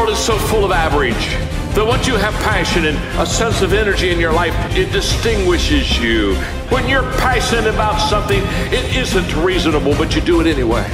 world 0.00 0.08
is 0.08 0.18
so 0.18 0.36
full 0.38 0.64
of 0.64 0.72
average 0.72 1.26
that 1.74 1.84
once 1.86 2.06
you 2.06 2.16
have 2.16 2.32
passion 2.42 2.86
and 2.86 2.96
a 3.20 3.26
sense 3.26 3.62
of 3.62 3.72
energy 3.72 4.10
in 4.10 4.18
your 4.18 4.32
life, 4.32 4.54
it 4.76 4.90
distinguishes 4.92 5.98
you. 5.98 6.34
When 6.70 6.88
you're 6.88 7.08
passionate 7.18 7.66
about 7.66 7.98
something, 7.98 8.42
it 8.72 8.96
isn't 8.96 9.30
reasonable, 9.44 9.94
but 9.96 10.14
you 10.14 10.22
do 10.22 10.40
it 10.40 10.46
anyway. 10.46 10.86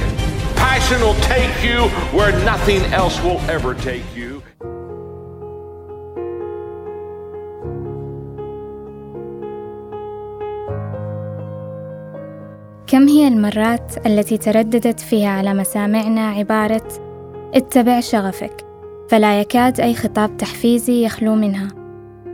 Passion 0.55 0.99
will 1.01 1.19
take 1.21 1.55
you 1.63 1.87
where 2.17 2.31
nothing 2.43 2.81
else 2.93 3.21
will 3.21 3.39
ever 3.49 3.73
take 3.75 4.03
you. 4.15 4.41
كم 12.87 13.07
هي 13.07 13.27
المرات 13.27 14.05
التي 14.05 14.37
ترددت 14.37 14.99
فيها 14.99 15.29
على 15.29 15.53
مسامعنا 15.53 16.29
عبارة 16.29 16.87
اتبع 17.53 17.99
شغفك 17.99 18.66
فلا 19.08 19.40
يكاد 19.40 19.80
أي 19.80 19.94
خطاب 19.94 20.36
تحفيزي 20.36 21.04
يخلو 21.04 21.34
منها. 21.34 21.68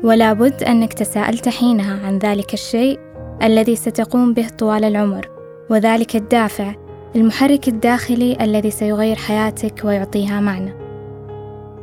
ولا 0.05 0.33
بد 0.33 0.63
أنك 0.63 0.93
تساءلت 0.93 1.49
حينها 1.49 2.07
عن 2.07 2.19
ذلك 2.19 2.55
الشيء 2.55 2.99
الذي 3.43 3.77
ستقوم 3.77 4.35
به 4.35 4.49
طوال 4.49 4.85
العمر 4.85 5.29
وذلك 5.71 6.17
الدافع 6.17 6.75
المحرك 7.17 7.69
الداخلي 7.69 8.37
الذي 8.41 8.71
سيغير 8.71 9.17
حياتك 9.17 9.85
ويعطيها 9.85 10.41
معنى. 10.41 10.75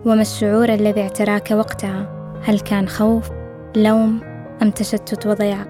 وما 0.05 0.21
الشعور 0.21 0.69
الذي 0.69 1.01
اعتراك 1.01 1.51
وقتها؟ 1.51 2.21
هل 2.43 2.59
كان 2.59 2.87
خوف 2.87 3.29
لوم 3.75 4.19
أم 4.61 4.71
تشتت 4.71 5.27
وضياع؟ 5.27 5.65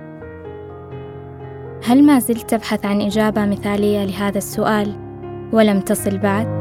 هل 1.83 2.03
ما 2.03 2.19
زلت 2.19 2.49
تبحث 2.49 2.85
عن 2.85 3.01
إجابة 3.01 3.45
مثالية 3.45 4.05
لهذا 4.05 4.37
السؤال 4.37 4.95
ولم 5.53 5.79
تصل 5.79 6.17
بعد؟ 6.17 6.60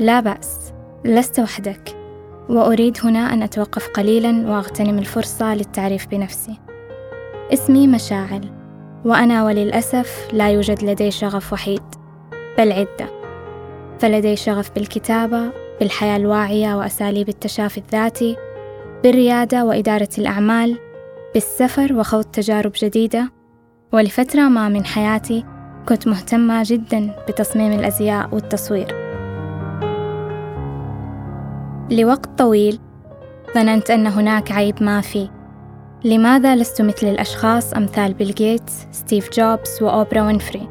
لا 0.00 0.20
بأس 0.20 0.72
لست 1.04 1.40
وحدك 1.40 1.96
وأريد 2.48 2.98
هنا 3.04 3.32
أن 3.32 3.42
أتوقف 3.42 3.88
قليلا 3.88 4.50
وأغتنم 4.50 4.98
الفرصة 4.98 5.54
للتعريف 5.54 6.06
بنفسي. 6.06 6.58
اسمي 7.52 7.86
مشاعل 7.86 8.50
وأنا 9.04 9.44
وللأسف 9.44 10.28
لا 10.32 10.50
يوجد 10.50 10.84
لدي 10.84 11.10
شغف 11.10 11.52
وحيد 11.52 11.82
بل 12.58 12.72
عدة. 12.72 13.10
فلدي 13.98 14.36
شغف 14.36 14.70
بالكتابة 14.74 15.50
بالحياة 15.80 16.16
الواعية 16.16 16.74
وأساليب 16.74 17.28
التشافي 17.28 17.78
الذاتي 17.78 18.36
بالريادة 19.02 19.64
وإدارة 19.64 20.10
الأعمال 20.18 20.78
بالسفر 21.34 21.92
وخوض 21.92 22.24
تجارب 22.24 22.72
جديدة. 22.82 23.32
ولفترة 23.92 24.48
ما 24.48 24.68
من 24.68 24.84
حياتي 24.84 25.44
كنت 25.88 26.08
مهتمة 26.08 26.62
جدا 26.66 27.24
بتصميم 27.28 27.72
الأزياء 27.72 28.34
والتصوير. 28.34 28.99
لوقت 31.90 32.38
طويل 32.38 32.78
ظننت 33.54 33.90
أن 33.90 34.06
هناك 34.06 34.52
عيب 34.52 34.82
ما 34.82 35.00
في 35.00 35.28
لماذا 36.04 36.56
لست 36.56 36.82
مثل 36.82 37.06
الأشخاص 37.06 37.74
أمثال 37.74 38.14
بيل 38.14 38.34
جيتس، 38.34 38.86
ستيف 38.92 39.30
جوبز 39.32 39.82
وأوبرا 39.82 40.22
وينفري 40.22 40.68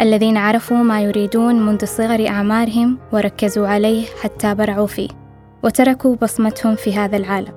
الذين 0.00 0.36
عرفوا 0.36 0.76
ما 0.76 1.00
يريدون 1.00 1.66
منذ 1.66 1.84
صغر 1.84 2.28
أعمارهم 2.28 2.98
وركزوا 3.12 3.68
عليه 3.68 4.06
حتى 4.22 4.54
برعوا 4.54 4.86
فيه 4.86 5.08
وتركوا 5.62 6.16
بصمتهم 6.16 6.74
في 6.74 6.94
هذا 6.94 7.16
العالم 7.16 7.52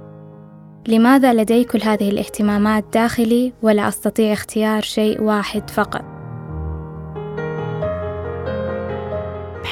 لماذا 0.87 1.33
لدي 1.33 1.63
كل 1.63 1.81
هذه 1.81 2.09
الاهتمامات 2.09 2.85
داخلي 2.93 3.53
ولا 3.61 3.87
أستطيع 3.87 4.33
اختيار 4.33 4.81
شيء 4.81 5.21
واحد 5.21 5.69
فقط؟ 5.69 6.01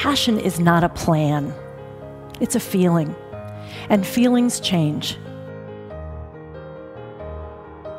Passion 0.04 0.38
is 0.38 0.60
not 0.60 0.84
a 0.84 0.88
plan. 0.88 1.67
It's 2.40 2.54
a 2.54 2.60
feeling. 2.60 3.14
And 3.90 4.06
feelings 4.06 4.60
change. 4.60 5.18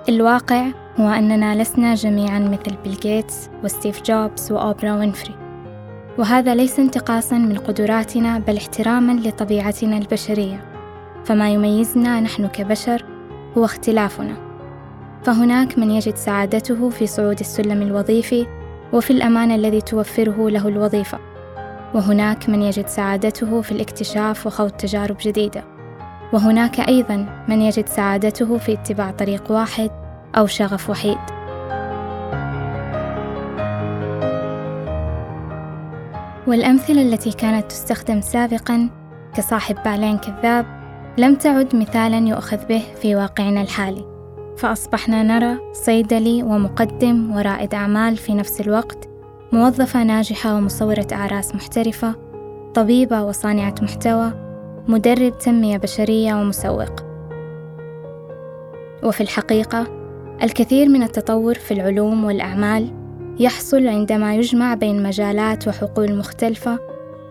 الواقع 0.10 0.66
هو 1.00 1.10
أننا 1.10 1.62
لسنا 1.62 1.96
جميعا 1.96 2.40
مثل 2.40 2.76
بيل 2.84 2.96
جيتس 2.96 3.50
وستيف 3.64 4.02
جوبز 4.02 4.52
وأوبرا 4.52 4.94
وينفري 4.94 5.36
وهذا 6.18 6.56
ليس 6.56 6.80
انتقاصا 6.80 7.38
من 7.38 7.58
قدراتنا 7.58 8.40
بل 8.40 8.58
احتراما 8.58 9.12
لطبيعتنا 9.12 9.98
البشرية 9.98 10.66
فما 11.26 11.50
يميزنا 11.50 12.20
نحن 12.20 12.48
كبشر 12.48 13.06
هو 13.58 13.66
اختلافنا 13.66 14.36
فهناك 15.24 15.80
من 15.80 15.92
يجد 15.92 16.16
سعادته 16.16 16.90
في 16.90 17.08
صعود 17.08 17.40
السلم 17.40 17.82
الوظيفي 17.82 18.48
وفي 18.94 19.12
الأمان 19.12 19.52
الذي 19.52 19.82
توفره 19.82 20.50
له 20.50 20.68
الوظيفة 20.68 21.29
وهناك 21.94 22.50
من 22.50 22.62
يجد 22.62 22.88
سعادته 22.88 23.62
في 23.62 23.72
الاكتشاف 23.72 24.48
وخوض 24.48 24.70
تجارب 24.70 25.18
جديدة. 25.22 25.64
وهناك 26.34 26.80
أيضا 26.80 27.46
من 27.48 27.62
يجد 27.62 27.88
سعادته 27.88 28.58
في 28.58 28.74
اتباع 28.74 29.12
طريق 29.12 29.52
واحد 29.52 29.92
أو 30.38 30.48
شغف 30.48 30.90
وحيد. 30.90 31.18
والأمثلة 36.48 37.02
التي 37.02 37.32
كانت 37.32 37.72
تستخدم 37.72 38.22
سابقا 38.22 38.90
كصاحب 39.34 39.76
بالين 39.86 40.18
كذاب 40.18 40.66
لم 41.18 41.36
تعد 41.36 41.76
مثالا 41.76 42.18
يؤخذ 42.18 42.66
به 42.66 42.84
في 43.02 43.16
واقعنا 43.16 43.62
الحالي. 43.62 44.06
فأصبحنا 44.58 45.24
نرى 45.24 45.60
صيدلي 45.74 46.44
ومقدم 46.44 47.36
ورائد 47.36 47.74
أعمال 47.74 48.18
في 48.18 48.34
نفس 48.34 48.62
الوقت 48.62 49.09
موظفة 49.52 50.04
ناجحة 50.04 50.56
ومصورة 50.56 51.08
أعراس 51.12 51.56
محترفة 51.56 52.16
طبيبة 52.74 53.24
وصانعة 53.24 53.76
محتوى 53.82 54.32
مدرب 54.88 55.38
تنمية 55.38 55.78
بشرية 55.78 56.36
ومسوق. 56.36 57.04
وفي 59.04 59.22
الحقيقة، 59.22 59.88
الكثير 60.44 60.90
من 60.90 61.04
التطور 61.04 61.54
في 61.54 61.74
العلوم 61.74 62.26
والأعمال 62.26 62.94
يحصل 63.40 63.88
عندما 63.88 64.36
يجمع 64.36 64.74
بين 64.74 65.04
مجالات 65.04 65.68
وحقول 65.68 66.18
مختلفة 66.18 66.80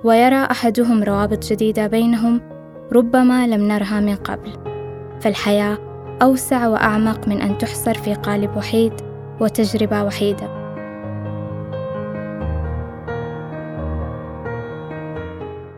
ويرى 0.05 0.45
أحدهم 0.51 1.03
روابط 1.03 1.45
جديدة 1.45 1.87
بينهم 1.87 2.41
ربما 2.93 3.47
لم 3.47 3.69
نرها 3.69 4.01
من 4.01 4.15
قبل. 4.17 4.53
فالحياة 5.21 5.79
أوسع 6.23 6.69
وأعمق 6.69 7.29
من 7.29 7.41
أن 7.41 7.59
تحصر 7.59 7.95
في 7.95 8.15
قالب 8.15 8.57
وحيد 8.57 8.93
وتجربة 9.41 10.05
وحيدة. 10.05 10.58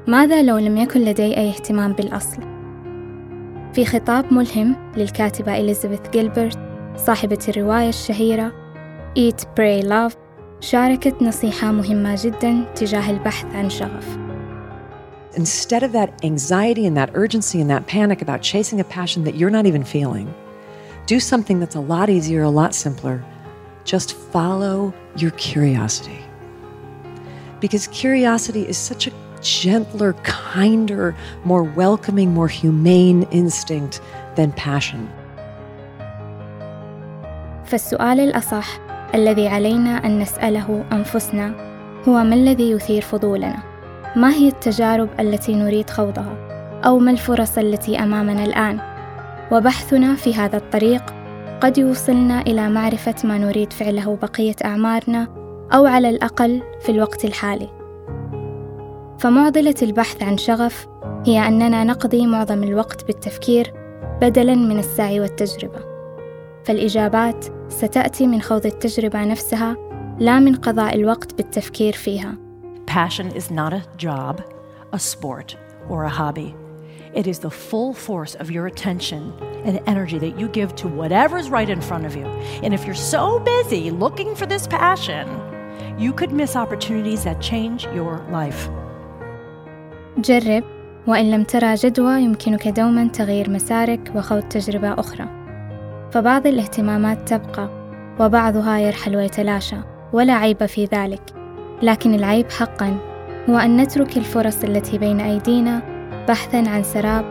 ماذا 0.06 0.42
لو 0.42 0.58
لم 0.58 0.76
يكن 0.76 1.00
لدي 1.00 1.36
أي 1.36 1.48
اهتمام 1.48 1.92
بالأصل؟ 1.92 2.42
في 3.74 3.84
خطاب 3.84 4.32
ملهم 4.32 4.76
للكاتبة 4.96 5.56
إليزابيث 5.56 6.00
جيلبرت 6.12 6.58
صاحبة 6.96 7.38
الرواية 7.48 7.88
الشهيرة 7.88 8.52
Eat, 9.18 9.44
Pray, 9.56 9.84
Love 9.84 10.14
شاركت 10.60 11.22
نصيحة 11.22 11.72
مهمة 11.72 12.16
جدا 12.22 12.64
تجاه 12.74 13.10
البحث 13.10 13.54
عن 13.54 13.70
شغف 13.70 14.18
Instead 15.36 15.82
of 15.84 15.92
that 15.92 16.24
anxiety 16.24 16.86
and 16.86 16.96
that 16.96 17.10
urgency 17.14 17.60
and 17.60 17.70
that 17.70 17.86
panic 17.86 18.20
about 18.20 18.42
chasing 18.42 18.80
a 18.80 18.84
passion 18.84 19.22
that 19.24 19.36
you're 19.36 19.56
not 19.58 19.64
even 19.64 19.84
feeling, 19.84 20.28
do 21.06 21.20
something 21.20 21.60
that's 21.60 21.76
a 21.76 21.80
lot 21.80 22.10
easier, 22.10 22.42
a 22.42 22.50
lot 22.50 22.74
simpler. 22.74 23.22
Just 23.84 24.16
follow 24.32 24.92
your 25.16 25.30
curiosity. 25.32 26.20
Because 27.60 27.86
curiosity 27.86 28.66
is 28.66 28.76
such 28.76 29.06
a 29.06 29.12
gentler, 29.42 30.12
kinder, 30.22 31.14
more 31.44 31.62
welcoming, 31.62 32.34
more 32.34 32.48
humane 32.48 33.26
instinct 33.30 34.00
than 34.36 34.52
passion. 34.52 35.08
فالسؤال 37.64 38.20
الأصح 38.20 38.80
الذي 39.14 39.48
علينا 39.48 40.06
أن 40.06 40.18
نسأله 40.18 40.84
أنفسنا 40.92 41.54
هو 42.08 42.24
ما 42.24 42.34
الذي 42.34 42.70
يثير 42.70 43.02
فضولنا؟ 43.02 43.62
ما 44.16 44.30
هي 44.30 44.48
التجارب 44.48 45.08
التي 45.20 45.54
نريد 45.54 45.90
خوضها؟ 45.90 46.36
أو 46.84 46.98
ما 46.98 47.10
الفرص 47.10 47.58
التي 47.58 47.98
أمامنا 47.98 48.44
الآن؟ 48.44 48.80
وبحثنا 49.52 50.14
في 50.14 50.34
هذا 50.34 50.56
الطريق 50.56 51.02
قد 51.60 51.78
يوصلنا 51.78 52.40
إلى 52.40 52.68
معرفة 52.68 53.14
ما 53.24 53.38
نريد 53.38 53.72
فعله 53.72 54.18
بقية 54.22 54.56
أعمارنا 54.64 55.28
أو 55.72 55.86
على 55.86 56.10
الأقل 56.10 56.62
في 56.80 56.92
الوقت 56.92 57.24
الحالي. 57.24 57.79
فمعضلة 59.20 59.74
البحث 59.82 60.22
عن 60.22 60.38
شغف 60.38 60.88
هي 61.26 61.48
أننا 61.48 61.84
نقضي 61.84 62.26
معظم 62.26 62.62
الوقت 62.62 63.04
بالتفكير 63.04 63.72
بدلاً 64.20 64.54
من 64.54 64.78
السعي 64.78 65.20
والتجربة. 65.20 65.80
فالإجابات 66.64 67.44
ستأتي 67.68 68.26
من 68.26 68.42
خوض 68.42 68.66
التجربة 68.66 69.24
نفسها 69.24 69.76
لا 70.18 70.38
من 70.38 70.54
قضاء 70.54 70.94
الوقت 70.94 71.34
بالتفكير 71.34 71.92
فيها. 71.92 72.34
Passion 72.86 73.30
is 73.36 73.50
not 73.50 73.72
a 73.72 73.82
job, 73.96 74.42
a 74.92 74.98
sport, 74.98 75.56
or 75.90 76.04
a 76.04 76.16
hobby. 76.20 76.54
It 77.14 77.26
is 77.26 77.38
the 77.40 77.50
full 77.50 77.92
force 77.92 78.34
of 78.34 78.50
your 78.50 78.66
attention 78.66 79.32
and 79.66 79.80
energy 79.86 80.18
that 80.18 80.38
you 80.38 80.48
give 80.48 80.74
to 80.76 80.88
whatever's 80.88 81.50
right 81.50 81.68
in 81.68 81.80
front 81.80 82.06
of 82.06 82.16
you. 82.16 82.26
And 82.62 82.72
if 82.72 82.86
you're 82.86 83.04
so 83.16 83.38
busy 83.40 83.90
looking 83.90 84.34
for 84.34 84.46
this 84.46 84.66
passion, 84.66 85.26
you 85.98 86.12
could 86.14 86.32
miss 86.32 86.56
opportunities 86.56 87.24
that 87.24 87.48
change 87.50 87.80
your 87.98 88.14
life. 88.40 88.70
جرب 90.20 90.64
وإن 91.06 91.30
لم 91.30 91.42
ترى 91.42 91.74
جدوى 91.74 92.22
يمكنك 92.22 92.68
دوما 92.68 93.08
تغيير 93.08 93.50
مسارك 93.50 94.12
وخوض 94.14 94.42
تجربة 94.42 94.92
أخرى. 94.92 95.26
فبعض 96.10 96.46
الاهتمامات 96.46 97.28
تبقى 97.28 97.68
وبعضها 98.20 98.78
يرحل 98.78 99.16
ويتلاشى 99.16 99.76
ولا 100.12 100.32
عيب 100.32 100.66
في 100.66 100.84
ذلك. 100.84 101.22
لكن 101.82 102.14
العيب 102.14 102.50
حقا 102.50 102.96
هو 103.50 103.56
أن 103.56 103.76
نترك 103.76 104.16
الفرص 104.16 104.64
التي 104.64 104.98
بين 104.98 105.20
أيدينا 105.20 105.82
بحثا 106.28 106.68
عن 106.68 106.82
سراب 106.82 107.24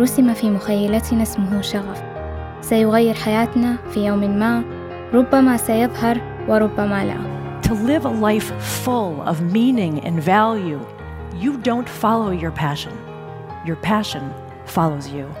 رسم 0.00 0.34
في 0.34 0.50
مخيلتنا 0.50 1.22
اسمه 1.22 1.60
شغف. 1.60 2.02
سيغير 2.60 3.14
حياتنا 3.14 3.76
في 3.90 4.06
يوم 4.06 4.38
ما 4.38 4.62
ربما 5.14 5.56
سيظهر 5.56 6.20
وربما 6.48 7.04
لا. 7.04 7.34
To 7.62 7.74
live 7.74 8.04
a 8.04 8.14
life 8.28 8.52
full 8.84 9.22
of 9.30 9.36
meaning 9.40 10.04
and 10.06 10.20
value, 10.20 10.80
you 11.36 11.58
don't 11.58 11.88
follow 11.88 12.30
your 12.30 12.52
passion. 12.52 12.96
Your 13.66 13.76
passion 13.76 14.32
follows 14.66 15.08
you. 15.08 15.34